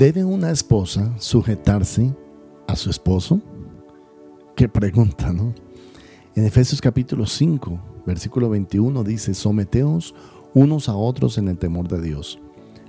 [0.00, 2.10] ¿Debe una esposa sujetarse
[2.70, 3.40] a su esposo?
[4.54, 5.52] Qué pregunta, ¿no?
[6.36, 10.14] En Efesios capítulo 5, versículo 21 dice, someteos
[10.54, 12.38] unos a otros en el temor de Dios.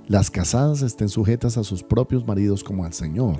[0.06, 3.36] Las casadas estén sujetas a sus propios maridos como al Señor,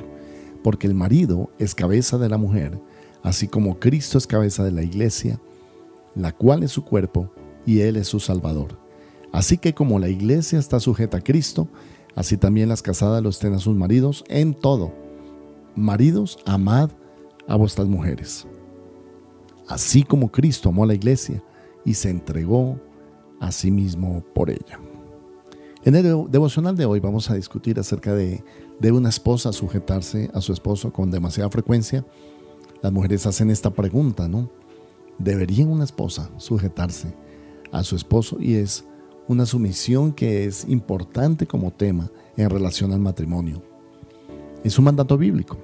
[0.65, 2.81] porque el marido es cabeza de la mujer,
[3.23, 5.41] así como Cristo es cabeza de la iglesia,
[6.15, 7.33] la cual es su cuerpo
[7.67, 8.79] y Él es su Salvador.
[9.33, 11.69] Así que como la iglesia está sujeta a Cristo,
[12.17, 15.02] así también las casadas lo estén a sus maridos en todo.
[15.75, 16.91] Maridos, amad
[17.49, 18.47] a vuestras mujeres.
[19.69, 21.43] Así como Cristo amó a la iglesia
[21.85, 22.79] y se entregó
[23.41, 24.79] a sí mismo por ella.
[25.85, 28.45] En el devo- devocional de hoy vamos a discutir acerca de,
[28.79, 32.05] de una esposa sujetarse a su esposo con demasiada frecuencia.
[32.83, 34.51] Las mujeres hacen esta pregunta, ¿no?
[35.19, 37.15] ¿Debería una esposa sujetarse
[37.73, 38.37] a su esposo?
[38.41, 38.85] Y es
[39.29, 43.63] una sumisión que es importante como tema en relación al matrimonio.
[44.65, 45.59] Es un mandato bíblico.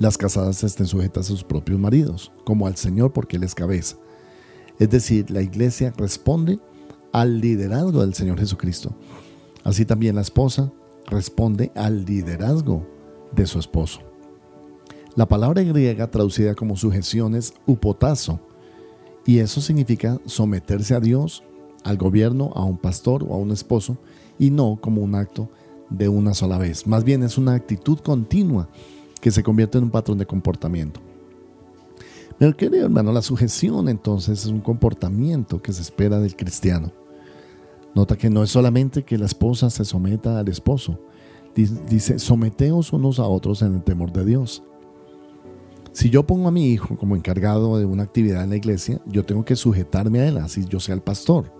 [0.00, 3.96] Las casadas estén sujetas a sus propios maridos, como al Señor porque Él es cabeza.
[4.78, 6.58] Es decir, la iglesia responde
[7.12, 8.94] al liderazgo del Señor Jesucristo.
[9.64, 10.72] Así también la esposa
[11.06, 12.86] responde al liderazgo
[13.32, 14.00] de su esposo.
[15.14, 18.40] La palabra griega traducida como sujeción es upotazo,
[19.26, 21.44] y eso significa someterse a Dios,
[21.84, 23.98] al gobierno, a un pastor o a un esposo,
[24.38, 25.48] y no como un acto
[25.90, 26.86] de una sola vez.
[26.86, 28.68] Más bien es una actitud continua
[29.20, 31.00] que se convierte en un patrón de comportamiento.
[32.38, 36.92] Pero querido hermano, la sujeción entonces es un comportamiento que se espera del cristiano.
[37.94, 41.00] Nota que no es solamente que la esposa se someta al esposo.
[41.54, 44.62] Dice, someteos unos a otros en el temor de Dios.
[45.92, 49.24] Si yo pongo a mi hijo como encargado de una actividad en la iglesia, yo
[49.24, 51.52] tengo que sujetarme a él, así yo sea el pastor.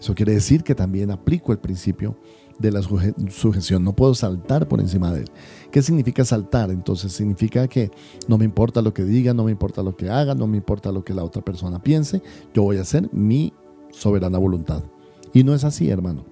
[0.00, 2.16] Eso quiere decir que también aplico el principio
[2.58, 3.84] de la suje- sujeción.
[3.84, 5.30] No puedo saltar por encima de él.
[5.70, 6.70] ¿Qué significa saltar?
[6.70, 7.90] Entonces significa que
[8.26, 10.90] no me importa lo que diga, no me importa lo que haga, no me importa
[10.90, 12.22] lo que la otra persona piense.
[12.54, 13.52] Yo voy a hacer mi
[13.92, 14.82] soberana voluntad.
[15.32, 16.24] Y no es así, hermano.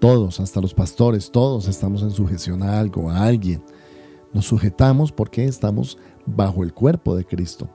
[0.00, 3.62] Todos, hasta los pastores, todos estamos en sujeción a algo, a alguien.
[4.32, 7.68] Nos sujetamos porque estamos bajo el cuerpo de Cristo.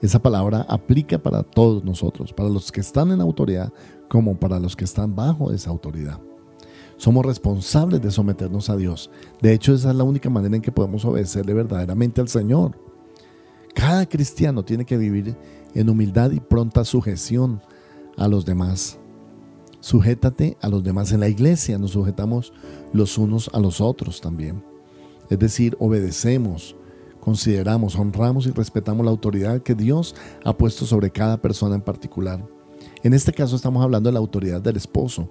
[0.00, 3.72] Esa palabra aplica para todos nosotros, para los que están en autoridad
[4.08, 6.20] como para los que están bajo esa autoridad.
[6.96, 9.10] Somos responsables de someternos a Dios.
[9.40, 12.78] De hecho, esa es la única manera en que podemos obedecerle verdaderamente al Señor.
[13.74, 15.36] Cada cristiano tiene que vivir
[15.74, 17.62] en humildad y pronta sujeción
[18.16, 18.98] a los demás.
[19.80, 22.52] Sujétate a los demás en la iglesia, nos sujetamos
[22.92, 24.64] los unos a los otros también.
[25.30, 26.74] Es decir, obedecemos,
[27.28, 30.14] consideramos, honramos y respetamos la autoridad que Dios
[30.46, 32.42] ha puesto sobre cada persona en particular.
[33.02, 35.28] En este caso estamos hablando de la autoridad del esposo.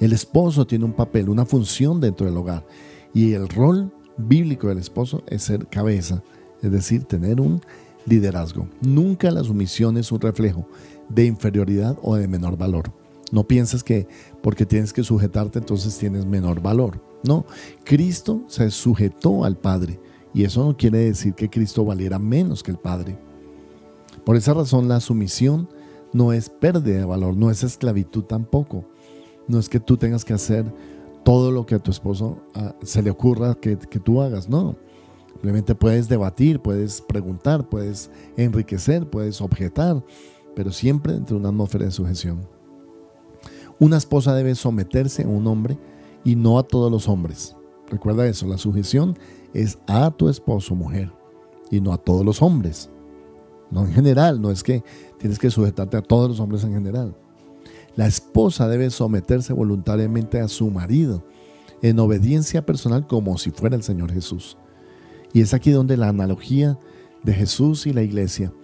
[0.00, 2.66] El esposo tiene un papel, una función dentro del hogar
[3.12, 6.22] y el rol bíblico del esposo es ser cabeza,
[6.62, 7.60] es decir, tener un
[8.06, 8.66] liderazgo.
[8.80, 10.66] Nunca la sumisión es un reflejo
[11.10, 12.94] de inferioridad o de menor valor.
[13.30, 14.08] No pienses que
[14.42, 16.98] porque tienes que sujetarte entonces tienes menor valor.
[17.24, 17.44] No,
[17.84, 20.00] Cristo se sujetó al Padre
[20.34, 23.18] y eso no quiere decir que Cristo valiera menos que el Padre.
[24.24, 25.68] Por esa razón la sumisión
[26.12, 28.84] no es pérdida de valor, no es esclavitud tampoco.
[29.48, 30.64] No es que tú tengas que hacer
[31.24, 34.76] todo lo que a tu esposo ah, se le ocurra que, que tú hagas, no.
[35.32, 40.04] Simplemente puedes debatir, puedes preguntar, puedes enriquecer, puedes objetar,
[40.54, 42.46] pero siempre dentro de una atmósfera de sujeción.
[43.80, 45.76] Una esposa debe someterse a un hombre
[46.24, 47.56] y no a todos los hombres.
[47.92, 49.18] Recuerda eso, la sujeción
[49.52, 51.12] es a tu esposo, mujer,
[51.70, 52.88] y no a todos los hombres.
[53.70, 54.82] No en general, no es que
[55.18, 57.14] tienes que sujetarte a todos los hombres en general.
[57.94, 61.22] La esposa debe someterse voluntariamente a su marido
[61.82, 64.56] en obediencia personal como si fuera el Señor Jesús.
[65.34, 66.78] Y es aquí donde la analogía
[67.22, 68.54] de Jesús y la iglesia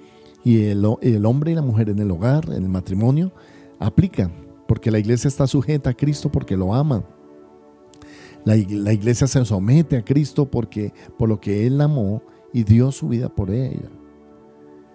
[0.43, 3.31] y el, el hombre y la mujer en el hogar, en el matrimonio,
[3.79, 4.31] aplica,
[4.67, 7.05] porque la iglesia está sujeta a Cristo porque lo ama.
[8.44, 13.08] La, iglesia se somete a Cristo porque por lo que Él amó y dio su
[13.08, 13.90] vida por ella.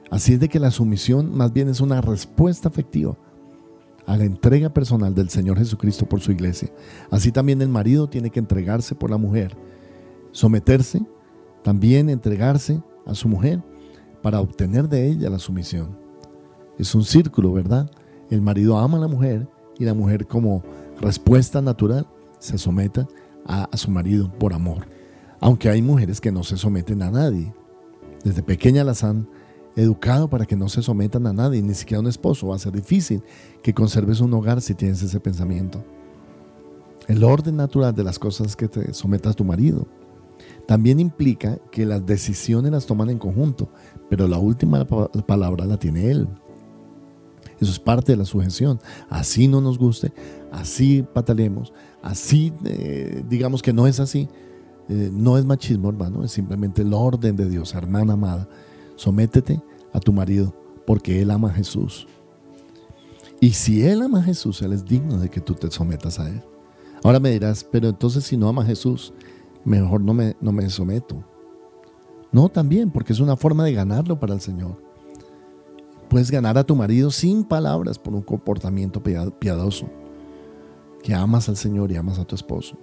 [0.09, 3.17] Así es de que la sumisión más bien es una respuesta afectiva
[4.05, 6.69] a la entrega personal del Señor Jesucristo por su iglesia.
[7.09, 9.55] Así también el marido tiene que entregarse por la mujer
[10.33, 10.99] Someterse,
[11.61, 13.63] también entregarse a su mujer
[14.23, 15.95] para obtener de ella la sumisión.
[16.79, 17.89] Es un círculo, ¿verdad?
[18.31, 19.47] El marido ama a la mujer
[19.77, 20.63] y la mujer como
[20.99, 22.07] respuesta natural
[22.39, 23.07] se someta
[23.45, 24.87] a, su marido por amor.
[25.39, 27.53] Aunque hay mujeres que no se someten a nadie.
[28.23, 29.27] Desde pequeña las han
[29.75, 32.47] educado para que no se sometan a nadie, ni siquiera a un esposo.
[32.47, 33.21] Va a ser difícil
[33.61, 35.83] que conserves un hogar si tienes ese pensamiento.
[37.07, 39.87] El orden natural de las cosas que te sometas tu marido.
[40.67, 43.69] También implica que las decisiones las toman en conjunto,
[44.09, 46.27] pero la última palabra la tiene él.
[47.59, 48.79] Eso es parte de la sujeción.
[49.09, 50.11] Así no nos guste,
[50.51, 54.27] así patalemos, así eh, digamos que no es así.
[54.89, 58.49] Eh, no es machismo, hermano, es simplemente el orden de Dios, hermana amada.
[58.95, 59.61] Sométete
[59.93, 60.53] a tu marido
[60.85, 62.07] porque él ama a Jesús.
[63.39, 66.29] Y si él ama a Jesús, él es digno de que tú te sometas a
[66.29, 66.41] él.
[67.03, 69.13] Ahora me dirás, pero entonces si no ama a Jesús,
[69.65, 71.23] mejor no me, no me someto.
[72.31, 74.81] No, también, porque es una forma de ganarlo para el Señor.
[76.13, 79.89] Puedes ganar a tu marido sin palabras por un comportamiento piadoso,
[81.01, 82.77] que amas al Señor y amas a tu esposo.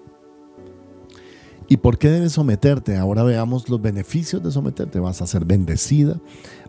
[1.68, 2.96] ¿Y por qué debes someterte?
[2.96, 4.98] Ahora veamos los beneficios de someterte.
[4.98, 6.20] Vas a ser bendecida,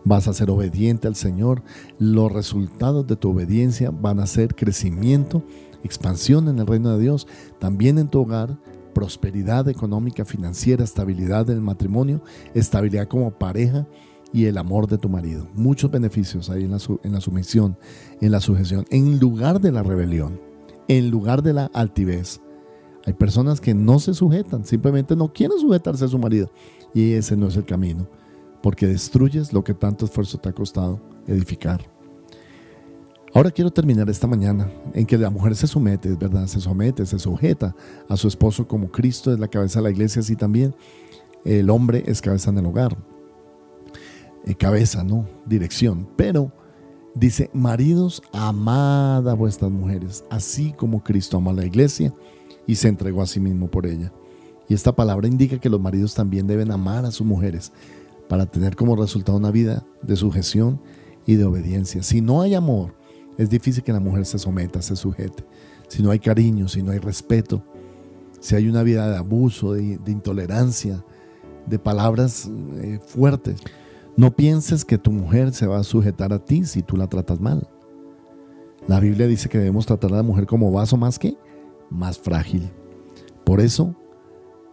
[0.04, 1.64] vas a ser obediente al Señor.
[1.98, 5.42] Los resultados de tu obediencia van a ser crecimiento,
[5.82, 7.26] expansión en el reino de Dios,
[7.58, 8.56] también en tu hogar,
[8.94, 12.22] prosperidad económica, financiera, estabilidad del matrimonio,
[12.54, 13.88] estabilidad como pareja
[14.32, 15.46] y el amor de tu marido.
[15.54, 17.76] Muchos beneficios hay en la, en la sumisión,
[18.20, 20.40] en la sujeción, en lugar de la rebelión,
[20.88, 22.40] en lugar de la altivez
[23.04, 26.50] hay personas que no se sujetan, simplemente no quieren sujetarse a su marido.
[26.94, 28.06] Y ese no es el camino,
[28.62, 31.80] porque destruyes lo que tanto esfuerzo te ha costado edificar.
[33.34, 37.18] Ahora quiero terminar esta mañana en que la mujer se somete, verdad, se somete, se
[37.18, 37.74] sujeta
[38.08, 40.74] a su esposo como Cristo es la cabeza de la iglesia, así también
[41.44, 42.96] el hombre es cabeza en el hogar.
[44.46, 45.26] Eh, cabeza, ¿no?
[45.46, 46.08] Dirección.
[46.16, 46.52] Pero
[47.14, 52.12] dice, maridos, amad a vuestras mujeres, así como Cristo ama a la iglesia
[52.66, 54.12] y se entregó a sí mismo por ella.
[54.68, 57.72] Y esta palabra indica que los maridos también deben amar a sus mujeres
[58.28, 60.80] para tener como resultado una vida de sujeción
[61.26, 62.02] y de obediencia.
[62.02, 62.94] Si no hay amor,
[63.36, 65.44] es difícil que la mujer se someta, se sujete.
[65.88, 67.62] Si no hay cariño, si no hay respeto,
[68.40, 71.04] si hay una vida de abuso, de, intolerancia,
[71.66, 73.60] de palabras eh, fuertes,
[74.16, 77.40] no pienses que tu mujer se va a sujetar a ti si tú la tratas
[77.40, 77.68] mal.
[78.86, 81.36] La Biblia dice que debemos tratar a la mujer como vaso más que
[81.90, 82.70] más frágil.
[83.44, 83.94] Por eso,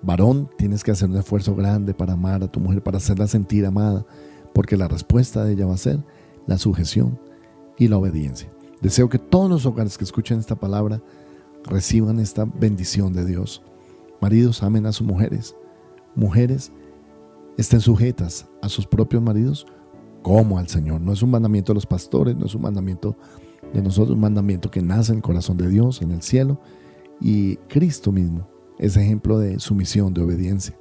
[0.02, 3.66] varón, tienes que hacer un esfuerzo grande para amar a tu mujer, para hacerla sentir
[3.66, 4.06] amada,
[4.54, 6.04] porque la respuesta de ella va a ser
[6.48, 7.20] la sujeción
[7.78, 8.50] y la obediencia.
[8.82, 11.02] Deseo que todos los hogares que escuchen esta palabra
[11.66, 13.62] reciban esta bendición de Dios.
[14.22, 15.56] Maridos, amen a sus mujeres.
[16.16, 16.72] Mujeres,
[17.60, 19.66] estén sujetas a sus propios maridos
[20.22, 21.02] como al Señor.
[21.02, 23.18] No es un mandamiento de los pastores, no es un mandamiento
[23.74, 26.60] de nosotros, un mandamiento que nace en el corazón de Dios, en el cielo,
[27.22, 28.48] y Cristo mismo
[28.78, 30.78] es ejemplo de sumisión, de obediencia.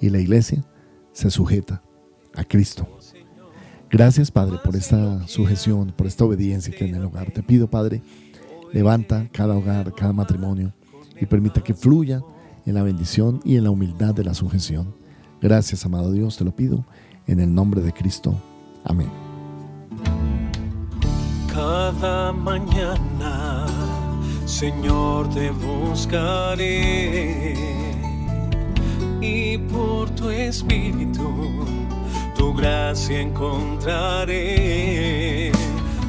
[0.00, 0.64] Y la iglesia
[1.12, 1.82] se sujeta
[2.34, 2.86] a Cristo.
[3.90, 7.32] Gracias, Padre, por esta sujeción, por esta obediencia que en el hogar.
[7.32, 8.02] Te pido, Padre,
[8.72, 10.72] levanta cada hogar, cada matrimonio
[11.20, 12.22] y permita que fluya
[12.66, 14.94] en la bendición y en la humildad de la sujeción.
[15.40, 16.84] Gracias, amado Dios, te lo pido
[17.26, 18.34] en el nombre de Cristo.
[18.84, 19.10] Amén.
[21.52, 23.66] Cada mañana
[24.50, 27.54] Señor, te buscaré
[29.20, 31.64] y por tu espíritu
[32.36, 34.32] tu gracia encontraré.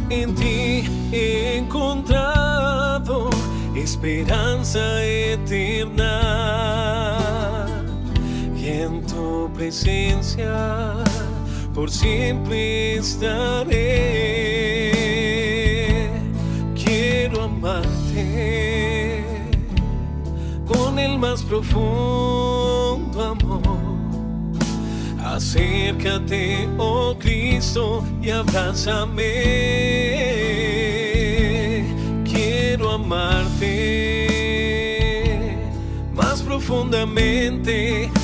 [0.10, 3.29] En ti he encontrado
[3.75, 6.12] esperanza eterna
[8.91, 10.98] en tu presencia
[11.74, 13.71] por siempre estaré.
[16.75, 19.24] Quiero amarte
[20.67, 23.62] con el más profundo amor.
[25.24, 29.24] Acércate, oh Cristo, y abrázame.
[32.25, 34.01] Quiero amarte
[36.13, 38.12] más profundamente.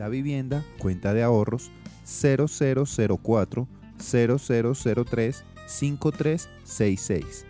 [0.00, 1.70] Da Vivienda, cuenta de ahorros
[2.06, 7.44] 0004 0003 5366.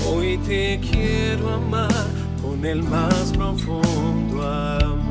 [0.07, 2.07] Hoy te quiero amar
[2.43, 5.08] con el más profundo amor.